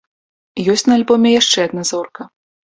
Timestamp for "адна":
1.69-1.87